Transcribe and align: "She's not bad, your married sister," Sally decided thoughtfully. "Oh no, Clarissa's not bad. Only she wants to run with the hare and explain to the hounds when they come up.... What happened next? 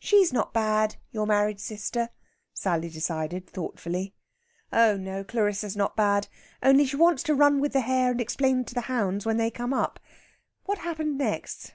"She's 0.00 0.34
not 0.34 0.52
bad, 0.52 0.96
your 1.12 1.26
married 1.26 1.60
sister," 1.60 2.10
Sally 2.52 2.90
decided 2.90 3.46
thoughtfully. 3.46 4.12
"Oh 4.70 4.98
no, 4.98 5.24
Clarissa's 5.24 5.74
not 5.74 5.96
bad. 5.96 6.28
Only 6.62 6.84
she 6.84 6.96
wants 6.96 7.22
to 7.22 7.34
run 7.34 7.58
with 7.62 7.72
the 7.72 7.80
hare 7.80 8.10
and 8.10 8.20
explain 8.20 8.66
to 8.66 8.74
the 8.74 8.82
hounds 8.82 9.24
when 9.24 9.38
they 9.38 9.50
come 9.50 9.72
up.... 9.72 9.98
What 10.64 10.80
happened 10.80 11.16
next? 11.16 11.72